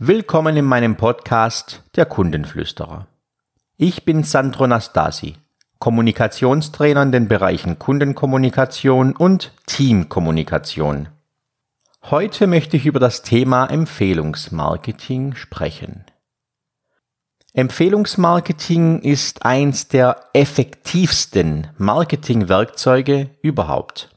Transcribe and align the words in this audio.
Willkommen 0.00 0.56
in 0.56 0.64
meinem 0.64 0.96
Podcast 0.96 1.82
Der 1.96 2.06
Kundenflüsterer. 2.06 3.08
Ich 3.76 4.04
bin 4.04 4.22
Sandro 4.22 4.68
Nastasi, 4.68 5.34
Kommunikationstrainer 5.80 7.02
in 7.02 7.10
den 7.10 7.26
Bereichen 7.26 7.80
Kundenkommunikation 7.80 9.16
und 9.16 9.50
Teamkommunikation. 9.66 11.08
Heute 12.04 12.46
möchte 12.46 12.76
ich 12.76 12.86
über 12.86 13.00
das 13.00 13.22
Thema 13.22 13.66
Empfehlungsmarketing 13.66 15.34
sprechen. 15.34 16.04
Empfehlungsmarketing 17.52 19.00
ist 19.00 19.44
eins 19.44 19.88
der 19.88 20.26
effektivsten 20.32 21.70
Marketingwerkzeuge 21.76 23.30
überhaupt. 23.42 24.10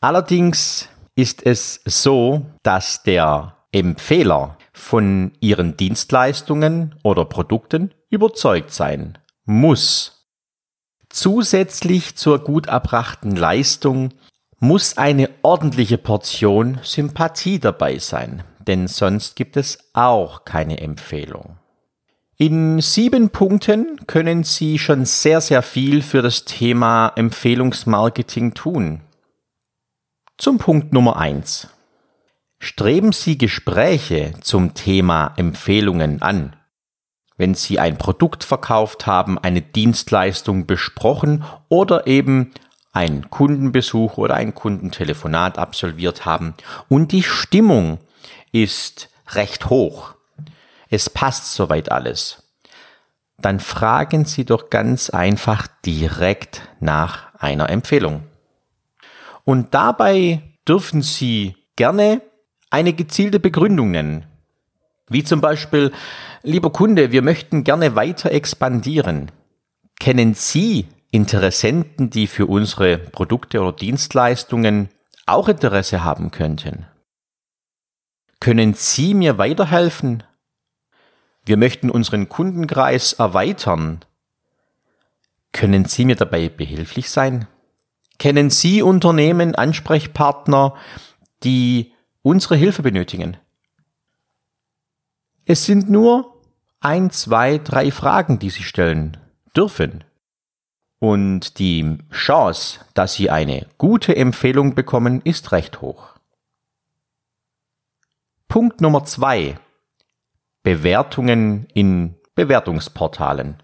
Allerdings 0.00 0.88
ist 1.14 1.46
es 1.46 1.82
so, 1.84 2.46
dass 2.64 3.04
der 3.04 3.61
Empfehler 3.72 4.58
von 4.72 5.32
ihren 5.40 5.76
Dienstleistungen 5.76 6.94
oder 7.02 7.24
Produkten 7.24 7.92
überzeugt 8.10 8.70
sein 8.72 9.18
muss. 9.44 10.28
Zusätzlich 11.08 12.16
zur 12.16 12.38
gut 12.38 12.66
erbrachten 12.66 13.34
Leistung 13.34 14.10
muss 14.58 14.96
eine 14.96 15.28
ordentliche 15.42 15.98
Portion 15.98 16.78
Sympathie 16.82 17.58
dabei 17.58 17.98
sein, 17.98 18.44
denn 18.60 18.86
sonst 18.86 19.36
gibt 19.36 19.56
es 19.56 19.78
auch 19.92 20.44
keine 20.44 20.80
Empfehlung. 20.80 21.58
In 22.36 22.80
sieben 22.80 23.30
Punkten 23.30 24.06
können 24.06 24.42
Sie 24.42 24.78
schon 24.78 25.04
sehr, 25.04 25.40
sehr 25.40 25.62
viel 25.62 26.02
für 26.02 26.22
das 26.22 26.44
Thema 26.44 27.12
Empfehlungsmarketing 27.14 28.54
tun. 28.54 29.00
Zum 30.38 30.58
Punkt 30.58 30.92
Nummer 30.92 31.16
eins: 31.16 31.68
Streben 32.64 33.10
Sie 33.10 33.38
Gespräche 33.38 34.34
zum 34.40 34.72
Thema 34.74 35.34
Empfehlungen 35.36 36.22
an. 36.22 36.54
Wenn 37.36 37.56
Sie 37.56 37.80
ein 37.80 37.98
Produkt 37.98 38.44
verkauft 38.44 39.04
haben, 39.04 39.36
eine 39.36 39.62
Dienstleistung 39.62 40.66
besprochen 40.66 41.42
oder 41.68 42.06
eben 42.06 42.54
ein 42.92 43.28
Kundenbesuch 43.30 44.16
oder 44.16 44.36
ein 44.36 44.54
Kundentelefonat 44.54 45.58
absolviert 45.58 46.24
haben 46.24 46.54
und 46.88 47.10
die 47.10 47.24
Stimmung 47.24 47.98
ist 48.52 49.10
recht 49.30 49.68
hoch. 49.68 50.14
Es 50.88 51.10
passt 51.10 51.54
soweit 51.54 51.90
alles. 51.90 52.44
Dann 53.38 53.58
fragen 53.58 54.24
Sie 54.24 54.44
doch 54.44 54.70
ganz 54.70 55.10
einfach 55.10 55.66
direkt 55.84 56.62
nach 56.78 57.34
einer 57.34 57.70
Empfehlung. 57.70 58.22
Und 59.42 59.74
dabei 59.74 60.42
dürfen 60.64 61.02
Sie 61.02 61.56
gerne 61.74 62.22
eine 62.72 62.94
gezielte 62.94 63.38
Begründung 63.38 63.90
nennen. 63.90 64.24
Wie 65.08 65.22
zum 65.22 65.40
Beispiel, 65.40 65.92
lieber 66.42 66.70
Kunde, 66.70 67.12
wir 67.12 67.22
möchten 67.22 67.64
gerne 67.64 67.94
weiter 67.94 68.32
expandieren. 68.32 69.30
Kennen 70.00 70.34
Sie 70.34 70.86
Interessenten, 71.10 72.08
die 72.08 72.26
für 72.26 72.46
unsere 72.46 72.96
Produkte 72.96 73.60
oder 73.60 73.72
Dienstleistungen 73.72 74.88
auch 75.26 75.48
Interesse 75.48 76.02
haben 76.02 76.30
könnten? 76.30 76.86
Können 78.40 78.72
Sie 78.74 79.12
mir 79.12 79.36
weiterhelfen? 79.36 80.22
Wir 81.44 81.58
möchten 81.58 81.90
unseren 81.90 82.28
Kundenkreis 82.28 83.12
erweitern. 83.12 84.00
Können 85.52 85.84
Sie 85.84 86.06
mir 86.06 86.16
dabei 86.16 86.48
behilflich 86.48 87.10
sein? 87.10 87.46
Kennen 88.18 88.48
Sie 88.48 88.80
Unternehmen, 88.80 89.54
Ansprechpartner, 89.54 90.74
die 91.44 91.92
unsere 92.22 92.56
Hilfe 92.56 92.82
benötigen. 92.82 93.36
Es 95.44 95.66
sind 95.66 95.90
nur 95.90 96.40
ein, 96.80 97.10
zwei, 97.10 97.58
drei 97.58 97.90
Fragen, 97.90 98.38
die 98.38 98.50
Sie 98.50 98.62
stellen 98.62 99.16
dürfen. 99.56 100.04
Und 100.98 101.58
die 101.58 101.98
Chance, 102.12 102.80
dass 102.94 103.14
Sie 103.14 103.28
eine 103.28 103.66
gute 103.76 104.14
Empfehlung 104.14 104.74
bekommen, 104.74 105.20
ist 105.22 105.50
recht 105.50 105.80
hoch. 105.80 106.10
Punkt 108.46 108.80
Nummer 108.80 109.04
zwei. 109.04 109.58
Bewertungen 110.62 111.66
in 111.74 112.14
Bewertungsportalen. 112.36 113.60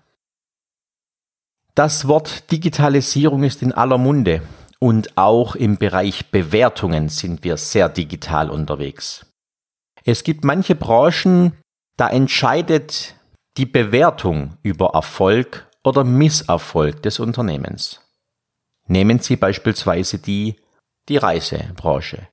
Das 1.76 2.08
Wort 2.08 2.50
Digitalisierung 2.50 3.44
ist 3.44 3.62
in 3.62 3.72
aller 3.72 3.98
Munde 3.98 4.42
und 4.80 5.16
auch 5.16 5.54
im 5.54 5.76
Bereich 5.76 6.30
Bewertungen 6.30 7.08
sind 7.08 7.44
wir 7.44 7.56
sehr 7.56 7.88
digital 7.88 8.50
unterwegs. 8.50 9.26
Es 10.04 10.24
gibt 10.24 10.44
manche 10.44 10.74
Branchen, 10.74 11.52
da 11.96 12.08
entscheidet 12.08 13.16
die 13.56 13.66
Bewertung 13.66 14.56
über 14.62 14.90
Erfolg 14.94 15.68
oder 15.84 16.04
Misserfolg 16.04 17.02
des 17.02 17.18
Unternehmens. 17.18 18.00
Nehmen 18.86 19.18
Sie 19.18 19.36
beispielsweise 19.36 20.18
die, 20.18 20.60
die 21.08 21.16
Reisebranche. 21.16 22.28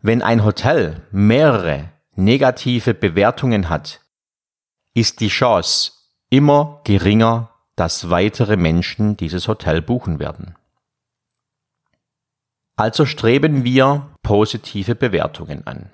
Wenn 0.00 0.22
ein 0.22 0.44
Hotel 0.44 1.02
mehrere 1.10 1.90
negative 2.16 2.94
Bewertungen 2.94 3.68
hat, 3.68 4.00
ist 4.94 5.20
die 5.20 5.28
Chance 5.28 5.92
immer 6.30 6.80
geringer, 6.84 7.50
dass 7.76 8.10
weitere 8.10 8.56
Menschen 8.56 9.16
dieses 9.16 9.48
Hotel 9.48 9.82
buchen 9.82 10.18
werden. 10.18 10.54
Also 12.76 13.06
streben 13.06 13.64
wir 13.64 14.08
positive 14.22 14.94
Bewertungen 14.94 15.66
an. 15.66 15.90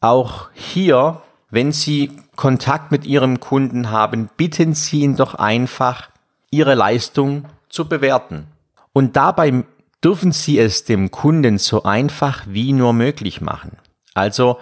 Auch 0.00 0.50
hier, 0.52 1.22
wenn 1.50 1.72
Sie 1.72 2.10
Kontakt 2.36 2.92
mit 2.92 3.04
Ihrem 3.04 3.40
Kunden 3.40 3.90
haben, 3.90 4.28
bitten 4.36 4.74
Sie 4.74 5.00
ihn 5.00 5.16
doch 5.16 5.34
einfach, 5.34 6.10
Ihre 6.50 6.74
Leistung 6.74 7.46
zu 7.68 7.88
bewerten. 7.88 8.46
Und 8.92 9.16
dabei 9.16 9.64
dürfen 10.04 10.30
Sie 10.30 10.58
es 10.58 10.84
dem 10.84 11.10
Kunden 11.10 11.58
so 11.58 11.82
einfach 11.82 12.44
wie 12.46 12.72
nur 12.72 12.92
möglich 12.92 13.40
machen. 13.40 13.78
Also 14.12 14.58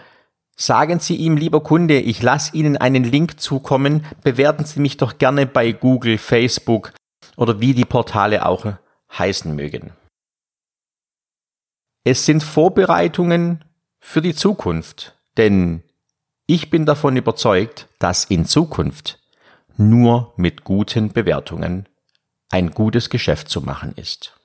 sagen 0.56 1.00
Sie 1.00 1.16
ihm, 1.16 1.36
lieber 1.36 1.60
Kunde, 1.60 1.98
ich 1.98 2.22
lasse 2.22 2.56
Ihnen 2.56 2.76
einen 2.78 3.04
Link 3.04 3.40
zukommen, 3.40 4.06
bewerten 4.22 4.64
Sie 4.64 4.80
mich 4.80 4.96
doch 4.96 5.18
gerne 5.18 5.44
bei 5.44 5.72
Google, 5.72 6.16
Facebook 6.16 6.92
oder 7.36 7.60
wie 7.60 7.74
die 7.74 7.84
Portale 7.84 8.46
auch 8.46 8.64
heißen 9.18 9.54
mögen. 9.54 9.92
Es 12.04 12.26
sind 12.26 12.42
Vorbereitungen 12.42 13.64
für 14.00 14.22
die 14.22 14.34
Zukunft, 14.34 15.14
denn 15.36 15.84
ich 16.46 16.68
bin 16.68 16.84
davon 16.84 17.16
überzeugt, 17.16 17.86
dass 18.00 18.24
in 18.24 18.44
Zukunft 18.44 19.20
nur 19.76 20.32
mit 20.36 20.64
guten 20.64 21.12
Bewertungen 21.12 21.88
ein 22.50 22.72
gutes 22.72 23.08
Geschäft 23.08 23.48
zu 23.48 23.60
machen 23.60 23.92
ist. 23.94 24.38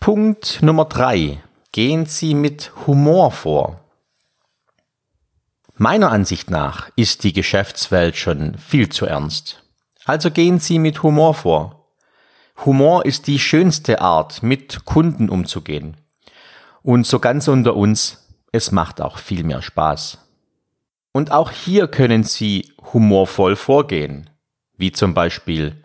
Punkt 0.00 0.62
Nummer 0.62 0.86
drei: 0.86 1.42
Gehen 1.72 2.06
Sie 2.06 2.34
mit 2.34 2.72
Humor 2.86 3.30
vor. 3.30 3.80
Meiner 5.76 6.10
Ansicht 6.10 6.50
nach 6.50 6.90
ist 6.96 7.24
die 7.24 7.32
Geschäftswelt 7.34 8.16
schon 8.16 8.56
viel 8.56 8.88
zu 8.88 9.04
ernst. 9.04 9.62
Also 10.06 10.30
gehen 10.30 10.60
Sie 10.60 10.78
mit 10.78 11.02
Humor 11.02 11.34
vor. 11.34 11.90
Humor 12.64 13.04
ist 13.04 13.26
die 13.26 13.38
schönste 13.38 14.00
Art, 14.00 14.42
mit 14.42 14.84
Kunden 14.84 15.28
umzugehen. 15.28 15.96
Und 16.84 17.06
so 17.06 17.18
ganz 17.18 17.48
unter 17.48 17.74
uns, 17.76 18.28
es 18.52 18.70
macht 18.70 19.00
auch 19.00 19.16
viel 19.16 19.42
mehr 19.42 19.62
Spaß. 19.62 20.18
Und 21.12 21.32
auch 21.32 21.50
hier 21.50 21.88
können 21.88 22.24
Sie 22.24 22.72
humorvoll 22.92 23.56
vorgehen, 23.56 24.28
wie 24.76 24.92
zum 24.92 25.14
Beispiel 25.14 25.82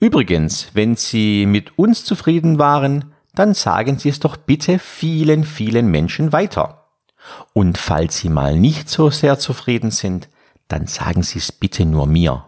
Übrigens, 0.00 0.70
wenn 0.74 0.96
Sie 0.96 1.46
mit 1.46 1.78
uns 1.78 2.04
zufrieden 2.04 2.58
waren, 2.58 3.14
dann 3.36 3.54
sagen 3.54 3.96
Sie 3.98 4.08
es 4.08 4.18
doch 4.18 4.36
bitte 4.36 4.80
vielen, 4.80 5.44
vielen 5.44 5.86
Menschen 5.86 6.32
weiter. 6.32 6.88
Und 7.52 7.78
falls 7.78 8.18
Sie 8.18 8.28
mal 8.28 8.58
nicht 8.58 8.88
so 8.88 9.10
sehr 9.10 9.38
zufrieden 9.38 9.92
sind, 9.92 10.28
dann 10.66 10.88
sagen 10.88 11.22
Sie 11.22 11.38
es 11.38 11.52
bitte 11.52 11.84
nur 11.84 12.08
mir. 12.08 12.44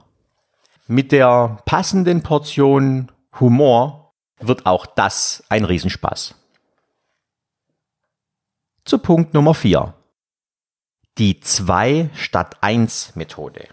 Mit 0.88 1.12
der 1.12 1.58
passenden 1.64 2.24
Portion 2.24 3.12
Humor 3.38 4.12
wird 4.40 4.66
auch 4.66 4.86
das 4.86 5.44
ein 5.48 5.64
Riesenspaß. 5.64 6.34
Zu 8.86 8.98
Punkt 8.98 9.34
Nummer 9.34 9.52
4. 9.52 9.94
Die 11.18 11.40
2 11.40 12.08
statt 12.14 12.58
1 12.60 13.16
Methode. 13.16 13.66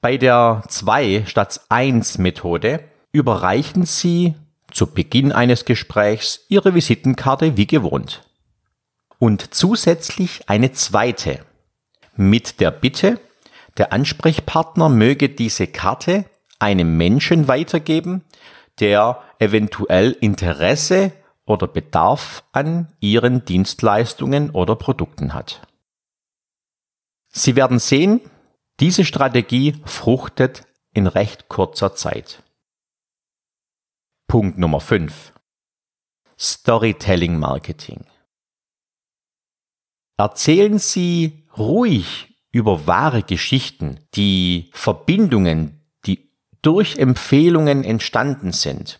Bei 0.00 0.16
der 0.16 0.64
2 0.66 1.22
statt 1.24 1.60
1 1.68 2.18
Methode 2.18 2.82
überreichen 3.12 3.86
Sie 3.86 4.34
zu 4.72 4.88
Beginn 4.88 5.30
eines 5.30 5.64
Gesprächs 5.64 6.46
Ihre 6.48 6.74
Visitenkarte 6.74 7.56
wie 7.56 7.68
gewohnt. 7.68 8.24
Und 9.20 9.54
zusätzlich 9.54 10.40
eine 10.48 10.72
zweite 10.72 11.46
mit 12.16 12.58
der 12.58 12.72
Bitte, 12.72 13.20
der 13.78 13.92
Ansprechpartner 13.92 14.88
möge 14.88 15.28
diese 15.28 15.68
Karte 15.68 16.24
einem 16.58 16.96
Menschen 16.96 17.46
weitergeben, 17.46 18.24
der 18.80 19.22
eventuell 19.38 20.10
Interesse 20.10 21.12
oder 21.46 21.68
Bedarf 21.68 22.44
an 22.52 22.92
Ihren 23.00 23.44
Dienstleistungen 23.44 24.50
oder 24.50 24.76
Produkten 24.76 25.32
hat. 25.32 25.66
Sie 27.28 27.56
werden 27.56 27.78
sehen, 27.78 28.20
diese 28.80 29.04
Strategie 29.04 29.80
fruchtet 29.84 30.66
in 30.92 31.06
recht 31.06 31.48
kurzer 31.48 31.94
Zeit. 31.94 32.42
Punkt 34.26 34.58
Nummer 34.58 34.80
5. 34.80 35.32
Storytelling 36.38 37.38
Marketing. 37.38 38.04
Erzählen 40.18 40.78
Sie 40.78 41.46
ruhig 41.56 42.34
über 42.50 42.86
wahre 42.86 43.22
Geschichten, 43.22 44.00
die 44.14 44.70
Verbindungen, 44.72 45.82
die 46.06 46.30
durch 46.62 46.96
Empfehlungen 46.96 47.84
entstanden 47.84 48.52
sind 48.52 48.98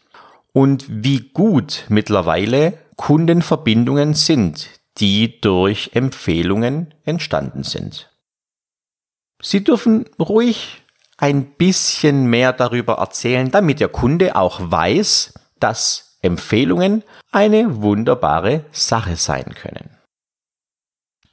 und 0.56 0.86
wie 0.88 1.20
gut 1.34 1.84
mittlerweile 1.90 2.78
Kundenverbindungen 2.96 4.14
sind, 4.14 4.70
die 4.96 5.38
durch 5.42 5.90
Empfehlungen 5.92 6.94
entstanden 7.04 7.62
sind. 7.62 8.10
Sie 9.42 9.62
dürfen 9.62 10.06
ruhig 10.18 10.82
ein 11.18 11.44
bisschen 11.44 12.24
mehr 12.24 12.54
darüber 12.54 12.94
erzählen, 12.94 13.50
damit 13.50 13.80
der 13.80 13.90
Kunde 13.90 14.34
auch 14.34 14.58
weiß, 14.58 15.34
dass 15.60 16.16
Empfehlungen 16.22 17.04
eine 17.32 17.82
wunderbare 17.82 18.64
Sache 18.72 19.16
sein 19.16 19.54
können. 19.54 19.90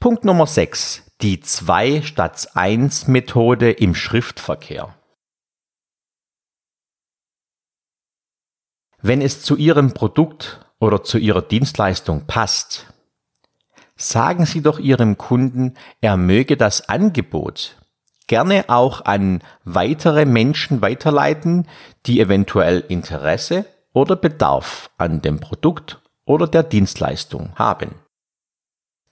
Punkt 0.00 0.26
Nummer 0.26 0.46
6. 0.46 1.02
Die 1.22 1.40
2 1.40 2.02
statt 2.02 2.48
1 2.52 3.08
Methode 3.08 3.70
im 3.70 3.94
Schriftverkehr. 3.94 4.94
Wenn 9.06 9.20
es 9.20 9.42
zu 9.42 9.56
Ihrem 9.56 9.92
Produkt 9.92 10.64
oder 10.80 11.04
zu 11.04 11.18
Ihrer 11.18 11.42
Dienstleistung 11.42 12.26
passt, 12.26 12.86
sagen 13.96 14.46
Sie 14.46 14.62
doch 14.62 14.78
Ihrem 14.78 15.18
Kunden, 15.18 15.74
er 16.00 16.16
möge 16.16 16.56
das 16.56 16.88
Angebot 16.88 17.76
gerne 18.28 18.64
auch 18.68 19.04
an 19.04 19.42
weitere 19.64 20.24
Menschen 20.24 20.80
weiterleiten, 20.80 21.68
die 22.06 22.18
eventuell 22.18 22.82
Interesse 22.88 23.66
oder 23.92 24.16
Bedarf 24.16 24.88
an 24.96 25.20
dem 25.20 25.38
Produkt 25.38 26.00
oder 26.24 26.46
der 26.46 26.62
Dienstleistung 26.62 27.52
haben. 27.56 27.96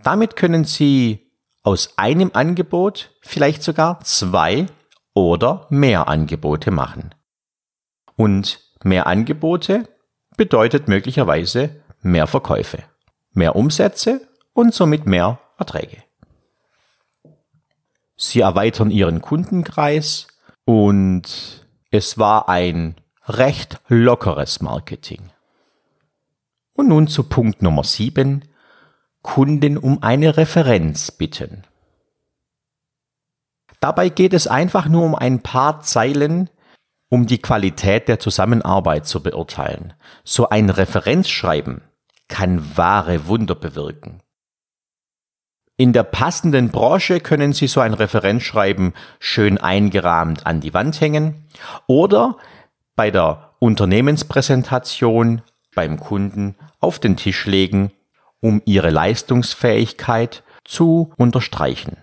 Damit 0.03 0.37
können 0.37 0.65
Sie 0.65 1.31
aus 1.65 1.99
einem 1.99 2.31
Angebot 2.33 3.11
vielleicht 3.21 3.63
sogar 3.63 4.01
zwei 4.01 4.65
oder 5.13 5.67
mehr 5.69 6.09
Angebote 6.09 6.71
machen. 6.71 7.15
Und 8.17 8.72
mehr 8.85 9.07
Angebote 9.07 9.89
bedeutet 10.37 10.89
möglicherweise 10.89 11.83
mehr 12.03 12.27
Verkäufe, 12.27 12.79
mehr 13.33 13.57
Umsätze 13.57 14.27
und 14.53 14.75
somit 14.75 15.07
mehr 15.07 15.39
Erträge. 15.59 15.99
Sie 18.17 18.41
erweitern 18.41 18.91
ihren 18.91 19.21
Kundenkreis 19.21 20.29
und 20.65 21.67
es 21.91 22.19
war 22.19 22.49
ein 22.49 22.97
recht 23.27 23.81
lockeres 23.89 24.61
Marketing. 24.61 25.31
Und 26.75 26.89
nun 26.89 27.09
zu 27.09 27.25
Punkt 27.25 27.63
Nummer 27.63 27.85
7. 27.85 28.45
Kunden 29.23 29.77
um 29.77 30.03
eine 30.03 30.37
Referenz 30.37 31.11
bitten. 31.11 31.65
Dabei 33.81 34.09
geht 34.09 34.33
es 34.33 34.47
einfach 34.47 34.87
nur 34.89 35.05
um 35.05 35.15
ein 35.15 35.43
paar 35.43 35.81
Zeilen, 35.81 36.49
um 37.13 37.27
die 37.27 37.43
Qualität 37.43 38.09
der 38.09 38.19
Zusammenarbeit 38.19 39.07
zu 39.07 39.23
beurteilen. 39.23 39.93
So 40.25 40.49
ein 40.49 40.71
Referenzschreiben 40.71 41.83
kann 42.29 42.79
wahre 42.79 43.27
Wunder 43.27 43.55
bewirken. 43.55 44.23
In 45.77 45.93
der 45.93 46.05
passenden 46.05 46.71
Branche 46.71 47.21
können 47.21 47.53
Sie 47.53 47.67
so 47.67 47.81
ein 47.81 47.93
Referenzschreiben 47.93 48.95
schön 49.21 49.59
eingerahmt 49.59 50.47
an 50.47 50.61
die 50.63 50.73
Wand 50.73 51.03
hängen 51.03 51.45
oder 51.87 52.39
bei 52.97 53.11
der 53.11 53.57
Unternehmenspräsentation 53.59 55.43
beim 55.75 56.01
Kunden 56.01 56.57
auf 56.81 56.99
den 56.99 57.19
Tisch 57.19 57.45
legen, 57.45 57.93
um 58.41 58.63
Ihre 58.65 58.89
Leistungsfähigkeit 58.89 60.45
zu 60.65 61.13
unterstreichen. 61.19 61.99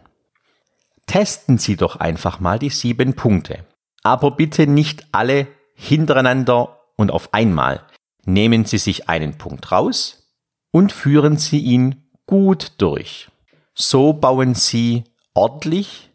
Testen 1.08 1.58
Sie 1.58 1.78
doch 1.78 1.96
einfach 1.96 2.40
mal 2.40 2.60
die 2.60 2.70
sieben 2.70 3.16
Punkte. 3.16 3.66
Aber 4.04 4.32
bitte 4.32 4.68
nicht 4.68 5.08
alle 5.12 5.48
hintereinander 5.76 6.80
und 6.96 7.12
auf 7.12 7.34
einmal. 7.34 7.86
Nehmen 8.26 8.66
Sie 8.66 8.78
sich 8.78 9.10
einen 9.10 9.38
Punkt 9.38 9.72
raus 9.72 10.28
und 10.72 10.92
führen 10.92 11.38
Sie 11.38 11.60
ihn 11.60 12.10
gut 12.26 12.74
durch. 12.78 13.30
So 13.74 14.14
bauen 14.14 14.56
Sie 14.56 15.06
ordentlich 15.34 16.12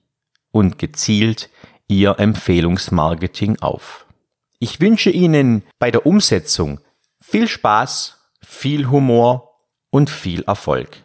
und 0.51 0.79
gezielt 0.79 1.51
Ihr 1.89 2.19
Empfehlungsmarketing 2.19 3.59
auf. 3.61 4.07
Ich 4.59 4.81
wünsche 4.81 5.11
Ihnen 5.11 5.65
bei 5.79 5.91
der 5.91 6.07
Umsetzung 6.07 6.81
viel 7.21 7.49
Spaß, 7.49 8.19
viel 8.43 8.89
Humor 8.89 9.59
und 9.91 10.11
viel 10.11 10.43
Erfolg. 10.45 11.05